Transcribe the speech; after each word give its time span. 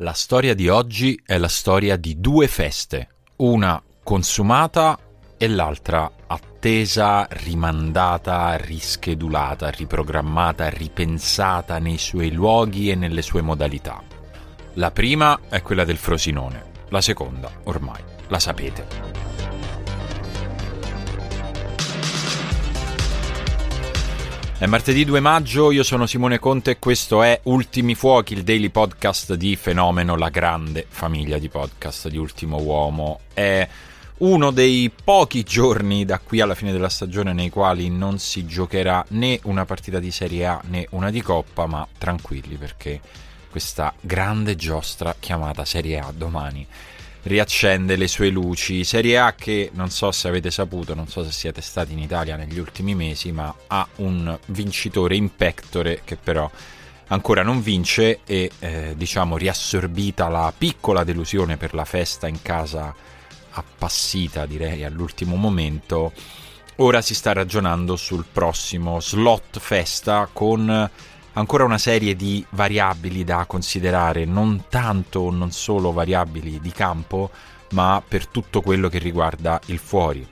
La 0.00 0.12
storia 0.12 0.54
di 0.54 0.68
oggi 0.68 1.20
è 1.26 1.38
la 1.38 1.48
storia 1.48 1.96
di 1.96 2.20
due 2.20 2.46
feste, 2.46 3.08
una 3.38 3.82
consumata 4.04 4.96
e 5.36 5.48
l'altra 5.48 6.08
attesa, 6.28 7.26
rimandata, 7.28 8.54
rischedulata, 8.54 9.70
riprogrammata, 9.70 10.68
ripensata 10.68 11.80
nei 11.80 11.98
suoi 11.98 12.30
luoghi 12.30 12.90
e 12.90 12.94
nelle 12.94 13.22
sue 13.22 13.42
modalità. 13.42 14.00
La 14.74 14.92
prima 14.92 15.40
è 15.48 15.62
quella 15.62 15.84
del 15.84 15.96
Frosinone, 15.96 16.62
la 16.90 17.00
seconda, 17.00 17.50
ormai, 17.64 18.00
la 18.28 18.38
sapete. 18.38 19.37
È 24.58 24.66
martedì 24.66 25.04
2 25.04 25.20
maggio, 25.20 25.70
io 25.70 25.84
sono 25.84 26.06
Simone 26.06 26.40
Conte 26.40 26.72
e 26.72 26.78
questo 26.80 27.22
è 27.22 27.38
Ultimi 27.44 27.94
Fuochi, 27.94 28.32
il 28.32 28.42
daily 28.42 28.70
podcast 28.70 29.34
di 29.34 29.54
Fenomeno, 29.54 30.16
la 30.16 30.30
grande 30.30 30.84
famiglia 30.88 31.38
di 31.38 31.48
podcast 31.48 32.08
di 32.08 32.16
Ultimo 32.16 32.60
Uomo. 32.60 33.20
È 33.32 33.68
uno 34.18 34.50
dei 34.50 34.90
pochi 34.90 35.44
giorni 35.44 36.04
da 36.04 36.18
qui 36.18 36.40
alla 36.40 36.56
fine 36.56 36.72
della 36.72 36.88
stagione 36.88 37.32
nei 37.32 37.50
quali 37.50 37.88
non 37.88 38.18
si 38.18 38.46
giocherà 38.46 39.04
né 39.10 39.38
una 39.44 39.64
partita 39.64 40.00
di 40.00 40.10
Serie 40.10 40.46
A 40.46 40.60
né 40.64 40.88
una 40.90 41.10
di 41.10 41.22
Coppa, 41.22 41.66
ma 41.66 41.86
tranquilli 41.96 42.56
perché 42.56 43.00
questa 43.48 43.94
grande 44.00 44.56
giostra 44.56 45.14
chiamata 45.20 45.64
Serie 45.64 46.00
A 46.00 46.12
domani 46.12 46.66
riaccende 47.28 47.94
le 47.94 48.08
sue 48.08 48.30
luci. 48.30 48.82
Serie 48.82 49.18
A 49.18 49.34
che 49.34 49.70
non 49.74 49.90
so 49.90 50.10
se 50.10 50.26
avete 50.26 50.50
saputo, 50.50 50.94
non 50.94 51.06
so 51.06 51.22
se 51.22 51.30
siete 51.30 51.60
stati 51.60 51.92
in 51.92 52.00
Italia 52.00 52.34
negli 52.34 52.58
ultimi 52.58 52.94
mesi, 52.94 53.30
ma 53.30 53.54
ha 53.68 53.86
un 53.96 54.36
vincitore 54.46 55.14
in 55.14 55.36
pectore 55.36 56.00
che 56.04 56.16
però 56.16 56.50
ancora 57.08 57.42
non 57.42 57.62
vince 57.62 58.20
e 58.24 58.50
eh, 58.58 58.94
diciamo 58.96 59.36
riassorbita 59.36 60.28
la 60.28 60.52
piccola 60.56 61.04
delusione 61.04 61.56
per 61.56 61.74
la 61.74 61.84
festa 61.84 62.26
in 62.26 62.42
casa 62.42 62.94
appassita 63.50 64.46
direi 64.46 64.84
all'ultimo 64.84 65.36
momento. 65.36 66.12
Ora 66.76 67.02
si 67.02 67.14
sta 67.14 67.32
ragionando 67.32 67.96
sul 67.96 68.24
prossimo 68.30 69.00
slot 69.00 69.58
festa 69.58 70.28
con 70.32 70.90
ancora 71.38 71.64
una 71.64 71.78
serie 71.78 72.16
di 72.16 72.44
variabili 72.50 73.22
da 73.22 73.44
considerare, 73.46 74.24
non 74.24 74.64
tanto 74.68 75.20
o 75.20 75.30
non 75.30 75.52
solo 75.52 75.92
variabili 75.92 76.58
di 76.60 76.70
campo, 76.70 77.30
ma 77.70 78.02
per 78.06 78.26
tutto 78.26 78.60
quello 78.60 78.88
che 78.88 78.98
riguarda 78.98 79.60
il 79.66 79.78
fuori. 79.78 80.26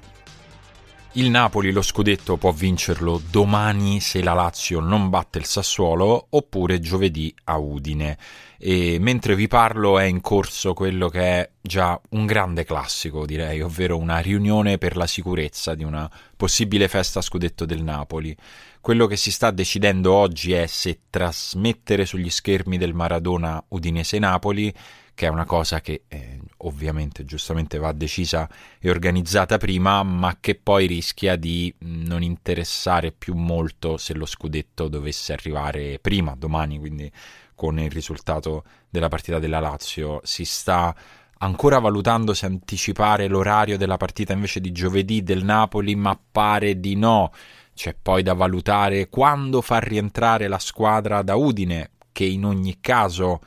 Il 1.17 1.31
Napoli 1.31 1.73
lo 1.73 1.81
scudetto 1.81 2.37
può 2.37 2.53
vincerlo 2.53 3.19
domani 3.31 4.01
se 4.01 4.23
la 4.23 4.35
Lazio 4.35 4.81
non 4.81 5.09
batte 5.09 5.39
il 5.39 5.47
Sassuolo 5.47 6.27
oppure 6.29 6.79
giovedì 6.79 7.35
a 7.45 7.57
Udine. 7.57 8.19
E 8.59 8.99
mentre 9.01 9.35
vi 9.35 9.49
parlo 9.49 9.99
è 9.99 10.05
in 10.05 10.21
corso 10.21 10.75
quello 10.75 11.09
che 11.09 11.21
è 11.21 11.51
già 11.59 11.99
un 12.11 12.27
grande 12.27 12.65
classico, 12.65 13.25
direi, 13.25 13.63
ovvero 13.63 13.97
una 13.97 14.19
riunione 14.19 14.77
per 14.77 14.95
la 14.95 15.07
sicurezza 15.07 15.75
di 15.75 15.85
una 15.85 16.07
possibile 16.37 16.87
festa 16.87 17.23
scudetto 17.23 17.65
del 17.65 17.83
Napoli. 17.83 18.37
Quello 18.83 19.07
che 19.07 19.17
si 19.17 19.33
sta 19.33 19.51
decidendo 19.51 20.13
oggi 20.13 20.53
è 20.53 20.67
se 20.67 20.99
trasmettere 21.09 22.05
sugli 22.05 22.29
schermi 22.29 22.77
del 22.77 22.93
Maradona 22.93 23.65
Udinese 23.69 24.19
Napoli 24.19 24.71
che 25.17 25.25
è 25.25 25.31
una 25.31 25.47
cosa 25.47 25.81
che 25.81 26.03
eh, 26.09 26.39
ovviamente 26.59 27.25
giustamente 27.25 27.79
va 27.79 27.93
decisa 27.93 28.49
e 28.79 28.89
organizzata 28.91 29.59
prima, 29.59 30.03
ma 30.03 30.37
che 30.41 30.55
poi 30.55 30.87
rischia 30.87 31.37
di 31.37 31.75
non 31.81 32.23
interessare 32.23 33.13
più 33.13 33.35
molto 33.35 33.97
se 33.97 34.15
lo 34.15 34.27
scudetto 34.27 34.89
dovesse 34.89 35.33
arrivare 35.33 35.99
prima, 35.99 36.35
domani, 36.37 36.79
quindi 36.79 37.11
con 37.55 37.79
il 37.79 37.91
risultato 37.91 38.65
della 38.89 39.09
partita 39.09 39.39
della 39.39 39.61
Lazio. 39.61 40.21
Si 40.23 40.45
sta 40.45 40.95
ancora 41.39 41.79
valutando 41.79 42.33
se 42.33 42.47
anticipare 42.47 43.27
l'orario 43.27 43.77
della 43.77 43.97
partita 43.97 44.33
invece 44.33 44.61
di 44.61 44.73
giovedì 44.73 45.23
del 45.23 45.45
Napoli, 45.45 45.95
ma 45.95 46.19
pare 46.31 46.81
di 46.81 46.97
no. 46.97 47.33
C'è 47.75 47.95
poi 48.01 48.23
da 48.23 48.33
valutare 48.33 49.09
quando 49.09 49.61
far 49.61 49.87
rientrare 49.87 50.49
la 50.49 50.59
squadra 50.59 51.23
da 51.23 51.35
Udine, 51.35 51.91
che 52.13 52.25
in 52.25 52.45
ogni 52.47 52.79
caso 52.81 53.41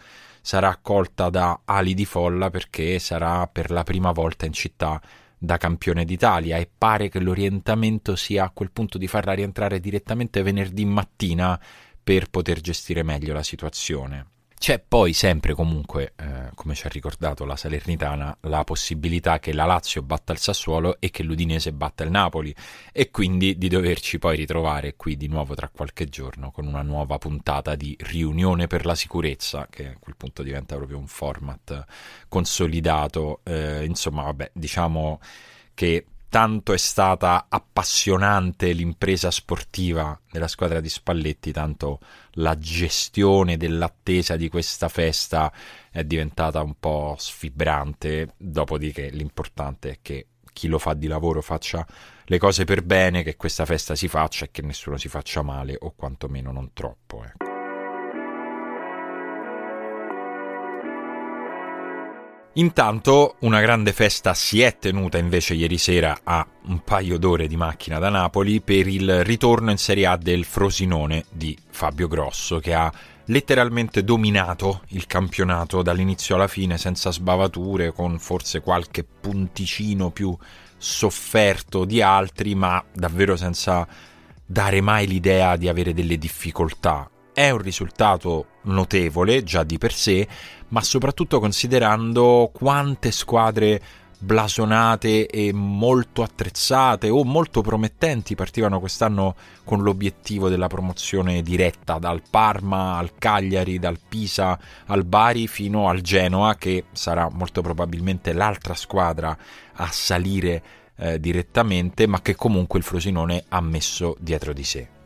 sarà 0.49 0.69
accolta 0.69 1.29
da 1.29 1.61
ali 1.63 1.93
di 1.93 2.05
folla 2.05 2.49
perché 2.49 2.97
sarà 2.97 3.45
per 3.45 3.69
la 3.69 3.83
prima 3.83 4.11
volta 4.11 4.47
in 4.47 4.51
città 4.51 4.99
da 5.37 5.57
campione 5.57 6.05
d'Italia 6.05 6.57
e 6.57 6.67
pare 6.75 7.07
che 7.07 7.19
l'orientamento 7.19 8.15
sia 8.15 8.45
a 8.45 8.49
quel 8.49 8.71
punto 8.71 8.97
di 8.97 9.05
farla 9.05 9.33
rientrare 9.33 9.79
direttamente 9.79 10.41
venerdì 10.41 10.85
mattina 10.85 11.61
per 12.03 12.31
poter 12.31 12.61
gestire 12.61 13.03
meglio 13.03 13.31
la 13.31 13.43
situazione. 13.43 14.38
C'è 14.59 14.77
poi 14.85 15.13
sempre 15.13 15.53
comunque, 15.53 16.11
eh, 16.17 16.51
come 16.53 16.75
ci 16.75 16.85
ha 16.85 16.89
ricordato 16.89 17.45
la 17.45 17.55
Salernitana, 17.55 18.39
la 18.41 18.65
possibilità 18.65 19.39
che 19.39 19.53
la 19.53 19.63
Lazio 19.63 20.01
batta 20.01 20.33
il 20.33 20.37
Sassuolo 20.37 20.97
e 20.99 21.11
che 21.11 21.23
l'Udinese 21.23 21.71
batta 21.71 22.03
il 22.03 22.11
Napoli 22.11 22.53
e 22.91 23.09
quindi 23.09 23.57
di 23.57 23.69
doverci 23.69 24.19
poi 24.19 24.35
ritrovare 24.35 24.97
qui 24.97 25.15
di 25.15 25.29
nuovo 25.29 25.55
tra 25.55 25.69
qualche 25.69 26.09
giorno 26.09 26.51
con 26.51 26.67
una 26.67 26.81
nuova 26.81 27.17
puntata 27.17 27.75
di 27.75 27.95
riunione 28.01 28.67
per 28.67 28.85
la 28.85 28.95
sicurezza 28.95 29.65
che 29.69 29.87
a 29.87 29.97
quel 29.97 30.17
punto 30.17 30.43
diventa 30.43 30.75
proprio 30.75 30.97
un 30.97 31.07
format 31.07 31.85
consolidato. 32.27 33.39
Eh, 33.45 33.85
insomma, 33.85 34.23
vabbè, 34.23 34.51
diciamo 34.53 35.21
che 35.73 36.05
tanto 36.29 36.73
è 36.73 36.77
stata 36.77 37.47
appassionante 37.49 38.71
l'impresa 38.71 39.31
sportiva 39.31 40.17
della 40.31 40.47
squadra 40.47 40.79
di 40.79 40.89
Spalletti, 40.89 41.51
tanto 41.51 41.99
la 42.33 42.57
gestione 42.57 43.57
dell'attesa 43.57 44.35
di 44.35 44.47
questa 44.47 44.87
festa 44.89 45.51
è 45.91 46.03
diventata 46.03 46.61
un 46.61 46.75
po' 46.79 47.15
sfibrante, 47.17 48.35
dopodiché 48.37 49.09
l'importante 49.09 49.89
è 49.89 49.97
che 50.01 50.27
chi 50.53 50.67
lo 50.67 50.77
fa 50.77 50.93
di 50.93 51.07
lavoro 51.07 51.41
faccia 51.41 51.85
le 52.25 52.37
cose 52.37 52.63
per 52.63 52.83
bene, 52.83 53.23
che 53.23 53.35
questa 53.35 53.65
festa 53.65 53.95
si 53.95 54.07
faccia 54.07 54.45
e 54.45 54.51
che 54.51 54.61
nessuno 54.61 54.97
si 54.97 55.07
faccia 55.07 55.41
male 55.41 55.75
o 55.79 55.93
quantomeno 55.95 56.51
non 56.51 56.71
troppo. 56.73 57.23
Ecco. 57.23 57.48
Intanto 62.53 63.35
una 63.41 63.61
grande 63.61 63.93
festa 63.93 64.33
si 64.33 64.61
è 64.61 64.77
tenuta 64.79 65.19
invece 65.19 65.53
ieri 65.53 65.77
sera 65.77 66.19
a 66.23 66.45
un 66.65 66.79
paio 66.83 67.19
d'ore 67.19 67.47
di 67.47 67.55
macchina 67.55 67.99
da 67.99 68.09
Napoli 68.09 68.59
per 68.59 68.87
il 68.87 69.23
ritorno 69.23 69.69
in 69.69 69.77
Serie 69.77 70.07
A 70.07 70.17
del 70.17 70.45
Frosinone 70.45 71.25
di 71.29 71.55
Fabio 71.69 72.07
Grosso 72.07 72.57
che 72.57 72.73
ha 72.73 72.91
letteralmente 73.25 74.03
dominato 74.03 74.81
il 74.89 75.05
campionato 75.05 75.83
dall'inizio 75.83 76.35
alla 76.35 76.47
fine 76.47 76.79
senza 76.79 77.11
sbavature 77.11 77.93
con 77.93 78.17
forse 78.17 78.61
qualche 78.61 79.03
punticino 79.03 80.09
più 80.09 80.35
sofferto 80.75 81.85
di 81.85 82.01
altri 82.01 82.55
ma 82.55 82.83
davvero 82.91 83.35
senza 83.35 83.87
dare 84.43 84.81
mai 84.81 85.05
l'idea 85.05 85.55
di 85.55 85.67
avere 85.67 85.93
delle 85.93 86.17
difficoltà 86.17 87.09
è 87.39 87.51
un 87.51 87.59
risultato 87.59 88.47
notevole 88.63 89.43
già 89.43 89.63
di 89.63 89.77
per 89.77 89.93
sé, 89.93 90.27
ma 90.69 90.81
soprattutto 90.81 91.39
considerando 91.39 92.51
quante 92.53 93.11
squadre 93.11 93.81
blasonate 94.19 95.25
e 95.25 95.53
molto 95.53 96.21
attrezzate 96.21 97.07
o 97.07 97.23
molto 97.23 97.61
promettenti 97.61 98.35
partivano 98.35 98.81
quest'anno 98.81 99.37
con 99.63 99.83
l'obiettivo 99.83 100.49
della 100.49 100.67
promozione 100.67 101.41
diretta 101.41 101.97
dal 101.97 102.21
Parma 102.29 102.97
al 102.97 103.13
Cagliari, 103.17 103.79
dal 103.79 103.99
Pisa 104.05 104.59
al 104.87 105.05
Bari 105.05 105.47
fino 105.47 105.87
al 105.87 106.01
Genoa 106.01 106.55
che 106.55 106.87
sarà 106.91 107.29
molto 107.31 107.61
probabilmente 107.61 108.33
l'altra 108.33 108.73
squadra 108.73 109.37
a 109.75 109.87
salire 109.89 110.61
eh, 110.97 111.17
direttamente 111.21 112.05
ma 112.05 112.21
che 112.21 112.35
comunque 112.35 112.79
il 112.79 112.83
Frosinone 112.83 113.45
ha 113.47 113.61
messo 113.61 114.17
dietro 114.19 114.51
di 114.51 114.63
sé. 114.65 114.98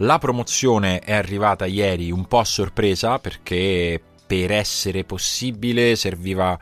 La 0.00 0.18
promozione 0.18 1.00
è 1.00 1.12
arrivata 1.12 1.66
ieri 1.66 2.12
un 2.12 2.26
po' 2.26 2.38
a 2.38 2.44
sorpresa 2.44 3.18
perché 3.18 4.00
per 4.24 4.52
essere 4.52 5.02
possibile 5.02 5.96
serviva 5.96 6.56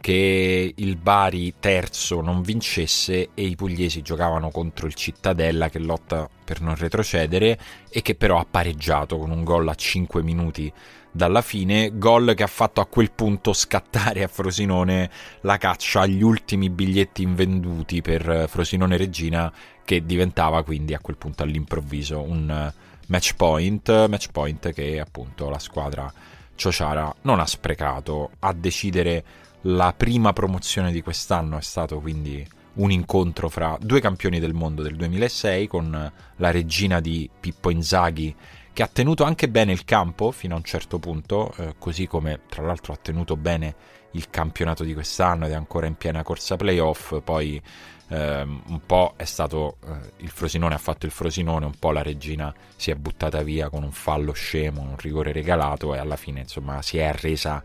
che 0.00 0.72
il 0.74 0.96
Bari 0.96 1.54
terzo 1.60 2.22
non 2.22 2.40
vincesse 2.40 3.30
e 3.34 3.42
i 3.42 3.56
pugliesi 3.56 4.00
giocavano 4.00 4.50
contro 4.50 4.86
il 4.86 4.94
Cittadella 4.94 5.68
che 5.68 5.80
lotta 5.80 6.30
per 6.42 6.62
non 6.62 6.76
retrocedere 6.76 7.58
e 7.90 8.00
che 8.00 8.14
però 8.14 8.38
ha 8.38 8.46
pareggiato 8.50 9.18
con 9.18 9.30
un 9.32 9.44
gol 9.44 9.68
a 9.68 9.74
5 9.74 10.22
minuti 10.22 10.72
dalla 11.10 11.42
fine, 11.42 11.98
gol 11.98 12.32
che 12.34 12.42
ha 12.42 12.48
fatto 12.48 12.80
a 12.80 12.86
quel 12.86 13.10
punto 13.10 13.52
scattare 13.52 14.22
a 14.22 14.28
Frosinone 14.28 15.10
la 15.40 15.56
caccia 15.56 16.02
agli 16.02 16.22
ultimi 16.22 16.70
biglietti 16.70 17.22
invenduti 17.22 18.00
per 18.00 18.46
Frosinone 18.48 18.96
Regina 18.96 19.52
che 19.84 20.04
diventava 20.04 20.62
quindi 20.62 20.94
a 20.94 21.00
quel 21.00 21.16
punto 21.16 21.42
all'improvviso 21.42 22.20
un 22.20 22.72
match 23.08 23.34
point, 23.34 24.06
match 24.08 24.28
point 24.30 24.72
che 24.72 25.00
appunto 25.00 25.50
la 25.50 25.58
squadra 25.58 26.12
Ciociara 26.54 27.14
non 27.22 27.40
ha 27.40 27.46
sprecato. 27.46 28.30
A 28.40 28.52
decidere 28.52 29.24
la 29.62 29.92
prima 29.96 30.32
promozione 30.32 30.92
di 30.92 31.02
quest'anno 31.02 31.58
è 31.58 31.62
stato 31.62 32.00
quindi 32.00 32.46
un 32.74 32.90
incontro 32.90 33.48
fra 33.48 33.76
due 33.80 34.00
campioni 34.00 34.38
del 34.38 34.54
mondo 34.54 34.82
del 34.82 34.96
2006 34.96 35.66
con 35.66 36.12
la 36.36 36.50
regina 36.50 37.00
di 37.00 37.28
Pippo 37.40 37.70
Inzaghi 37.70 38.34
che 38.78 38.84
ha 38.84 38.86
tenuto 38.92 39.24
anche 39.24 39.48
bene 39.48 39.72
il 39.72 39.84
campo 39.84 40.30
fino 40.30 40.54
a 40.54 40.58
un 40.58 40.62
certo 40.62 41.00
punto, 41.00 41.52
eh, 41.56 41.74
così 41.80 42.06
come 42.06 42.42
tra 42.48 42.62
l'altro 42.62 42.92
ha 42.92 42.96
tenuto 42.96 43.36
bene 43.36 43.74
il 44.12 44.30
campionato 44.30 44.84
di 44.84 44.94
quest'anno 44.94 45.46
ed 45.46 45.50
è 45.50 45.56
ancora 45.56 45.88
in 45.88 45.96
piena 45.96 46.22
corsa 46.22 46.54
playoff, 46.54 47.20
poi 47.24 47.60
eh, 48.06 48.42
un 48.42 48.80
po' 48.86 49.14
è 49.16 49.24
stato 49.24 49.78
eh, 49.84 50.12
il 50.18 50.28
Frosinone 50.28 50.76
ha 50.76 50.78
fatto 50.78 51.06
il 51.06 51.10
Frosinone, 51.10 51.66
un 51.66 51.74
po' 51.76 51.90
la 51.90 52.02
regina 52.02 52.54
si 52.76 52.92
è 52.92 52.94
buttata 52.94 53.42
via 53.42 53.68
con 53.68 53.82
un 53.82 53.90
fallo 53.90 54.30
scemo, 54.30 54.80
un 54.80 54.96
rigore 54.96 55.32
regalato 55.32 55.92
e 55.92 55.98
alla 55.98 56.14
fine 56.14 56.42
insomma 56.42 56.80
si 56.80 56.98
è 56.98 57.06
arresa 57.06 57.60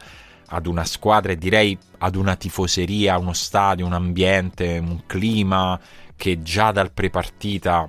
ad 0.48 0.66
una 0.66 0.83
squadra 0.83 1.31
e 1.31 1.38
direi 1.38 1.77
ad 2.00 2.16
una 2.16 2.36
tifoseria, 2.36 3.19
uno 3.19 3.33
stadio, 3.33 3.86
un 3.86 3.94
ambiente, 3.94 4.80
un 4.80 5.04
clima 5.06 5.80
che 6.16 6.42
già 6.42 6.71
dal 6.71 6.92
prepartita 6.92 7.88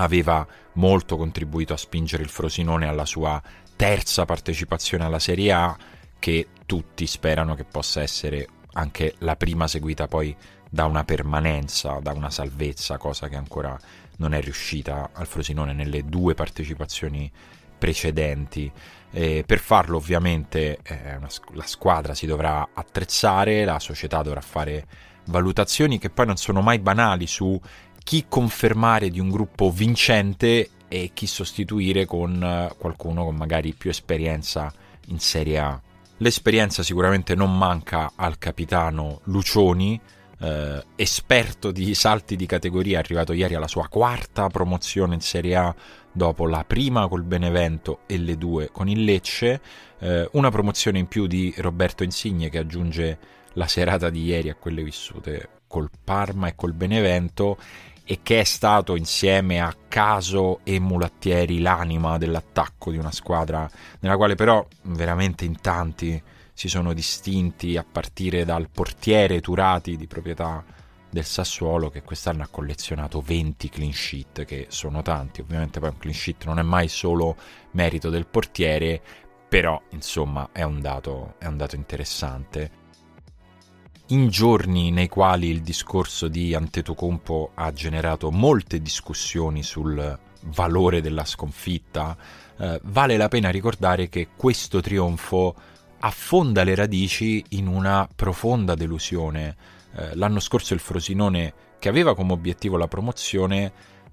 aveva 0.00 0.46
molto 0.74 1.16
contribuito 1.16 1.72
a 1.72 1.76
spingere 1.76 2.22
il 2.22 2.28
Frosinone 2.28 2.86
alla 2.86 3.04
sua 3.04 3.40
terza 3.76 4.24
partecipazione 4.24 5.04
alla 5.04 5.18
Serie 5.18 5.52
A 5.52 5.76
che 6.18 6.48
tutti 6.66 7.06
sperano 7.06 7.54
che 7.54 7.64
possa 7.64 8.02
essere 8.02 8.46
anche 8.72 9.14
la 9.18 9.36
prima 9.36 9.66
seguita 9.66 10.06
poi 10.06 10.34
da 10.68 10.84
una 10.84 11.04
permanenza, 11.04 11.98
da 12.00 12.12
una 12.12 12.30
salvezza, 12.30 12.96
cosa 12.96 13.28
che 13.28 13.36
ancora 13.36 13.78
non 14.18 14.34
è 14.34 14.40
riuscita 14.40 15.10
al 15.12 15.26
Frosinone 15.26 15.72
nelle 15.72 16.04
due 16.04 16.34
partecipazioni 16.34 17.30
precedenti. 17.76 18.70
E 19.10 19.42
per 19.44 19.58
farlo 19.58 19.96
ovviamente 19.96 20.78
eh, 20.82 21.16
una, 21.16 21.28
la 21.54 21.66
squadra 21.66 22.14
si 22.14 22.26
dovrà 22.26 22.68
attrezzare, 22.72 23.64
la 23.64 23.80
società 23.80 24.22
dovrà 24.22 24.40
fare 24.40 24.86
valutazioni 25.24 25.98
che 25.98 26.10
poi 26.10 26.26
non 26.26 26.36
sono 26.36 26.60
mai 26.60 26.78
banali 26.78 27.26
su 27.26 27.58
chi 28.02 28.26
confermare 28.28 29.10
di 29.10 29.20
un 29.20 29.30
gruppo 29.30 29.70
vincente 29.70 30.70
e 30.88 31.10
chi 31.14 31.26
sostituire 31.26 32.04
con 32.04 32.42
eh, 32.42 32.74
qualcuno 32.76 33.24
con 33.24 33.36
magari 33.36 33.72
più 33.74 33.90
esperienza 33.90 34.72
in 35.06 35.20
Serie 35.20 35.58
A. 35.58 35.80
L'esperienza 36.18 36.82
sicuramente 36.82 37.34
non 37.34 37.56
manca 37.56 38.12
al 38.16 38.38
capitano 38.38 39.20
Lucioni, 39.24 39.98
eh, 40.40 40.84
esperto 40.96 41.70
di 41.70 41.94
salti 41.94 42.36
di 42.36 42.46
categoria, 42.46 42.98
arrivato 42.98 43.32
ieri 43.32 43.54
alla 43.54 43.68
sua 43.68 43.88
quarta 43.88 44.48
promozione 44.48 45.14
in 45.14 45.20
Serie 45.20 45.56
A 45.56 45.74
dopo 46.12 46.46
la 46.46 46.64
prima 46.66 47.06
col 47.08 47.22
Benevento 47.22 48.00
e 48.06 48.18
le 48.18 48.36
due 48.36 48.70
con 48.70 48.88
il 48.88 49.04
Lecce, 49.04 49.60
eh, 49.98 50.28
una 50.32 50.50
promozione 50.50 50.98
in 50.98 51.06
più 51.06 51.26
di 51.26 51.54
Roberto 51.58 52.02
Insigne 52.02 52.48
che 52.48 52.58
aggiunge 52.58 53.18
la 53.54 53.66
serata 53.66 54.10
di 54.10 54.24
ieri 54.24 54.50
a 54.50 54.54
quelle 54.54 54.82
vissute 54.82 55.48
col 55.66 55.88
Parma 56.02 56.48
e 56.48 56.54
col 56.56 56.72
Benevento 56.72 57.56
e 58.10 58.18
che 58.24 58.40
è 58.40 58.44
stato 58.44 58.96
insieme 58.96 59.60
a 59.60 59.72
Caso 59.86 60.62
e 60.64 60.80
Mulattieri 60.80 61.60
l'anima 61.60 62.18
dell'attacco 62.18 62.90
di 62.90 62.98
una 62.98 63.12
squadra 63.12 63.70
nella 64.00 64.16
quale 64.16 64.34
però 64.34 64.66
veramente 64.82 65.44
in 65.44 65.60
tanti 65.60 66.20
si 66.52 66.68
sono 66.68 66.92
distinti 66.92 67.76
a 67.76 67.86
partire 67.88 68.44
dal 68.44 68.68
portiere 68.68 69.40
Turati 69.40 69.96
di 69.96 70.08
proprietà 70.08 70.64
del 71.08 71.24
Sassuolo 71.24 71.88
che 71.88 72.02
quest'anno 72.02 72.42
ha 72.42 72.48
collezionato 72.48 73.20
20 73.20 73.68
clean 73.68 73.92
sheet 73.92 74.44
che 74.44 74.66
sono 74.70 75.02
tanti. 75.02 75.40
Ovviamente 75.40 75.78
poi 75.78 75.90
un 75.90 75.98
clean 75.98 76.16
sheet 76.16 76.46
non 76.46 76.58
è 76.58 76.62
mai 76.62 76.88
solo 76.88 77.36
merito 77.74 78.10
del 78.10 78.26
portiere 78.26 79.00
però 79.48 79.80
insomma 79.90 80.48
è 80.50 80.64
un 80.64 80.80
dato, 80.80 81.34
è 81.38 81.46
un 81.46 81.56
dato 81.56 81.76
interessante 81.76 82.79
in 84.10 84.28
giorni 84.28 84.90
nei 84.90 85.08
quali 85.08 85.48
il 85.48 85.62
discorso 85.62 86.28
di 86.28 86.54
Antetokounmpo 86.54 87.52
ha 87.54 87.72
generato 87.72 88.30
molte 88.30 88.80
discussioni 88.80 89.62
sul 89.62 90.18
valore 90.42 91.00
della 91.00 91.24
sconfitta, 91.24 92.16
eh, 92.58 92.80
vale 92.84 93.16
la 93.16 93.28
pena 93.28 93.50
ricordare 93.50 94.08
che 94.08 94.28
questo 94.36 94.80
trionfo 94.80 95.54
affonda 96.00 96.64
le 96.64 96.74
radici 96.74 97.44
in 97.50 97.66
una 97.66 98.08
profonda 98.14 98.74
delusione. 98.74 99.56
Eh, 99.94 100.16
l'anno 100.16 100.40
scorso 100.40 100.74
il 100.74 100.80
Frosinone, 100.80 101.52
che 101.78 101.88
aveva 101.88 102.14
come 102.14 102.32
obiettivo 102.32 102.76
la 102.76 102.88
promozione, 102.88 103.72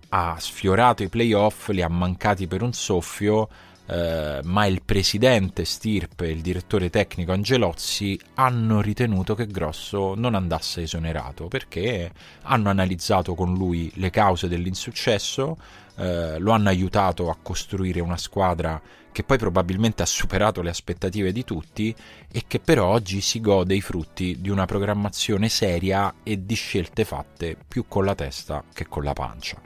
ha 0.10 0.36
sfiorato 0.38 1.02
i 1.04 1.10
playoff, 1.10 1.70
li 1.70 1.82
ha 1.82 1.90
mancati 1.90 2.48
per 2.48 2.62
un 2.62 2.74
soffio 2.74 3.50
eh, 3.88 4.42
ma 4.44 4.66
il 4.66 4.82
presidente 4.84 5.64
Stirpe 5.64 6.26
e 6.26 6.32
il 6.32 6.42
direttore 6.42 6.90
tecnico 6.90 7.32
Angelozzi 7.32 8.20
hanno 8.36 8.82
ritenuto 8.82 9.34
che 9.34 9.48
Grosso 9.48 10.14
non 10.16 10.36
andasse 10.36 10.82
esonerato 10.82 11.48
perché 11.48 12.12
hanno 12.44 12.70
analizzato 12.70 13.34
con 13.34 13.54
lui 13.54 13.92
le 13.96 14.10
cause 14.10 14.48
dell'insuccesso, 14.48 15.58
eh, 15.96 16.38
lo 16.38 16.52
hanno 16.52 16.70
aiutato 16.70 17.30
a 17.30 17.38
costruire 17.42 18.02
una 18.02 18.18
squadra 18.18 18.82
che 19.12 19.24
poi 19.24 19.38
probabilmente 19.40 20.04
ha 20.04 20.06
superato 20.06 20.62
le 20.62 20.70
aspettative 20.70 21.32
di 21.32 21.44
tutti 21.44 21.96
e 22.32 22.44
che 22.46 22.60
però 22.60 22.86
oggi 22.86 23.20
si 23.20 23.42
gode 23.42 23.74
i 23.74 23.82
frutti 23.82 24.38
di 24.40 24.50
una 24.50 24.66
programmazione 24.66 25.50
seria 25.50 26.14
e 26.22 26.46
di 26.46 26.54
scelte 26.54 27.04
fatte 27.04 27.58
più 27.68 27.86
con 27.88 28.06
la 28.06 28.14
testa 28.14 28.64
che 28.72 28.86
con 28.86 29.04
la 29.04 29.14
pancia. 29.14 29.60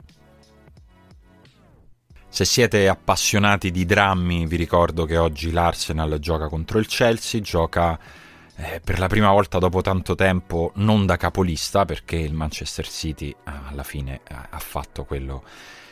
Se 2.32 2.46
siete 2.46 2.88
appassionati 2.88 3.70
di 3.70 3.84
drammi, 3.84 4.46
vi 4.46 4.56
ricordo 4.56 5.04
che 5.04 5.18
oggi 5.18 5.50
l'Arsenal 5.50 6.18
gioca 6.18 6.48
contro 6.48 6.78
il 6.78 6.86
Chelsea, 6.86 7.42
gioca 7.42 7.98
eh, 8.56 8.80
per 8.82 8.98
la 8.98 9.06
prima 9.06 9.30
volta 9.30 9.58
dopo 9.58 9.82
tanto 9.82 10.14
tempo 10.14 10.72
non 10.76 11.04
da 11.04 11.18
capolista, 11.18 11.84
perché 11.84 12.16
il 12.16 12.32
Manchester 12.32 12.88
City 12.88 13.28
eh, 13.28 13.34
alla 13.68 13.82
fine 13.82 14.22
ha 14.24 14.58
fatto 14.58 15.04
quello 15.04 15.44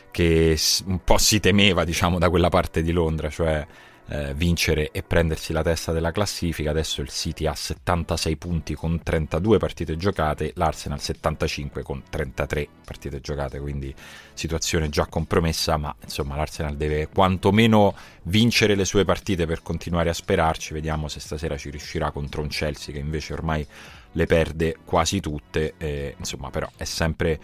che 0.09 0.59
un 0.85 1.03
po' 1.03 1.19
si 1.19 1.39
temeva, 1.39 1.83
diciamo, 1.83 2.17
da 2.17 2.31
quella 2.31 2.49
parte 2.49 2.81
di 2.81 2.91
Londra, 2.91 3.29
cioè 3.29 3.63
eh, 4.11 4.33
vincere 4.33 4.89
e 4.91 5.03
prendersi 5.03 5.53
la 5.53 5.63
testa 5.63 5.93
della 5.93 6.11
classifica. 6.11 6.71
Adesso 6.71 7.01
il 7.01 7.09
City 7.09 7.45
ha 7.45 7.55
76 7.55 8.35
punti 8.35 8.73
con 8.75 9.01
32 9.01 9.57
partite 9.57 9.95
giocate, 9.95 10.51
l'Arsenal 10.55 10.99
75 10.99 11.81
con 11.81 12.03
33 12.09 12.67
partite 12.83 13.21
giocate, 13.21 13.59
quindi 13.59 13.95
situazione 14.33 14.89
già 14.89 15.05
compromessa, 15.05 15.77
ma 15.77 15.95
insomma 16.03 16.35
l'Arsenal 16.35 16.75
deve 16.75 17.07
quantomeno 17.07 17.95
vincere 18.23 18.75
le 18.75 18.83
sue 18.83 19.05
partite 19.05 19.45
per 19.45 19.61
continuare 19.61 20.09
a 20.09 20.13
sperarci. 20.13 20.73
Vediamo 20.73 21.07
se 21.07 21.21
stasera 21.21 21.55
ci 21.55 21.69
riuscirà 21.69 22.11
contro 22.11 22.41
un 22.41 22.49
Chelsea 22.49 22.93
che 22.93 22.99
invece 22.99 23.31
ormai 23.31 23.65
le 24.11 24.25
perde 24.25 24.75
quasi 24.83 25.21
tutte. 25.21 25.75
Eh, 25.77 26.15
insomma, 26.17 26.49
però 26.49 26.69
è 26.75 26.83
sempre 26.83 27.39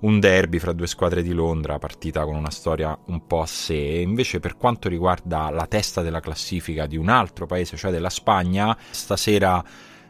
un 0.00 0.20
derby 0.20 0.58
fra 0.58 0.72
due 0.72 0.86
squadre 0.86 1.22
di 1.22 1.32
Londra, 1.32 1.78
partita 1.78 2.24
con 2.24 2.36
una 2.36 2.50
storia 2.50 2.96
un 3.06 3.26
po' 3.26 3.40
a 3.40 3.46
sé. 3.46 3.74
Invece, 3.74 4.38
per 4.38 4.56
quanto 4.56 4.88
riguarda 4.88 5.50
la 5.50 5.66
testa 5.66 6.02
della 6.02 6.20
classifica 6.20 6.86
di 6.86 6.96
un 6.96 7.08
altro 7.08 7.46
paese, 7.46 7.76
cioè 7.76 7.90
della 7.90 8.10
Spagna, 8.10 8.76
stasera 8.90 9.64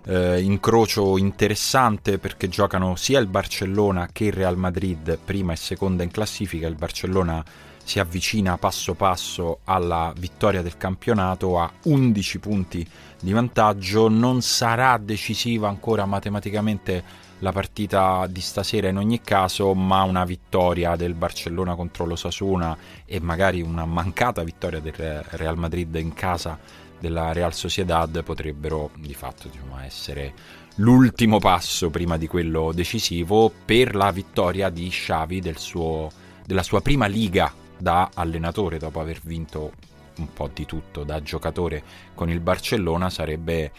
eh, 0.05 0.41
incrocio 0.41 1.19
interessante 1.19 2.19
perché 2.19 2.48
giocano 2.48 2.96
sia 2.96 3.19
il 3.19 3.27
Barcellona 3.27 4.08
che 4.13 4.24
il 4.24 4.32
Real 4.32 4.56
Madrid, 4.56 5.19
prima 5.22 5.53
e 5.53 5.56
seconda 5.56 6.03
in 6.03 6.10
classifica. 6.10 6.67
Il 6.67 6.77
Barcellona 6.77 7.43
si 7.82 7.98
avvicina 7.98 8.58
passo 8.58 8.93
passo 8.93 9.60
alla 9.65 10.13
vittoria 10.15 10.60
del 10.60 10.77
campionato 10.77 11.58
a 11.58 11.70
11 11.84 12.39
punti 12.39 12.86
di 13.19 13.32
vantaggio. 13.32 14.08
Non 14.08 14.43
sarà 14.43 14.98
decisiva 14.98 15.69
ancora 15.69 16.05
matematicamente 16.05 17.27
la 17.41 17.53
partita 17.53 18.27
di 18.29 18.41
stasera 18.41 18.89
in 18.89 18.97
ogni 18.97 19.21
caso, 19.21 19.75
ma 19.75 20.03
una 20.03 20.25
vittoria 20.25 20.97
del 20.97 21.15
Barcellona 21.15 21.75
contro 21.75 22.05
l'Osasuna 22.05 22.77
e 23.05 23.21
magari 23.21 23.61
una 23.61 23.85
mancata 23.85 24.43
vittoria 24.43 24.81
del 24.81 25.23
Real 25.31 25.57
Madrid 25.57 25.95
in 25.97 26.15
casa 26.15 26.59
della 26.99 27.33
Real 27.33 27.55
Sociedad 27.55 28.23
potrebbero 28.25 28.91
di 28.97 29.15
fatto 29.15 29.49
diciamo, 29.49 29.79
essere 29.81 30.33
l'ultimo 30.77 31.39
passo 31.39 31.91
prima 31.91 32.17
di 32.17 32.27
quello 32.27 32.73
decisivo 32.73 33.53
per 33.65 33.95
la 33.95 34.11
vittoria 34.11 34.69
di 34.69 34.89
Xavi 34.89 35.41
del 35.41 35.59
suo, 35.59 36.11
della 36.45 36.63
sua 36.63 36.81
prima 36.81 37.07
liga 37.07 37.53
da 37.77 38.11
allenatore 38.15 38.79
dopo 38.79 39.01
aver 39.01 39.21
vinto 39.23 39.73
un 40.17 40.33
po' 40.33 40.51
di 40.53 40.67
tutto 40.67 41.05
da 41.05 41.23
giocatore 41.23 41.83
con 42.15 42.29
il 42.29 42.41
Barcellona 42.41 43.09
sarebbe 43.09 43.71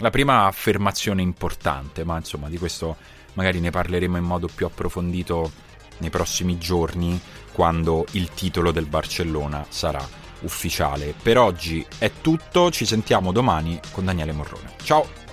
la 0.00 0.10
prima 0.10 0.46
affermazione 0.46 1.22
importante, 1.22 2.04
ma 2.04 2.16
insomma 2.16 2.48
di 2.48 2.58
questo 2.58 2.96
magari 3.34 3.60
ne 3.60 3.70
parleremo 3.70 4.16
in 4.16 4.24
modo 4.24 4.48
più 4.52 4.66
approfondito 4.66 5.50
nei 5.98 6.10
prossimi 6.10 6.58
giorni 6.58 7.20
quando 7.52 8.06
il 8.12 8.30
titolo 8.30 8.72
del 8.72 8.86
Barcellona 8.86 9.64
sarà 9.68 10.06
ufficiale. 10.40 11.14
Per 11.20 11.38
oggi 11.38 11.84
è 11.98 12.10
tutto, 12.20 12.70
ci 12.70 12.86
sentiamo 12.86 13.32
domani 13.32 13.78
con 13.92 14.04
Daniele 14.04 14.32
Morrone. 14.32 14.72
Ciao! 14.82 15.29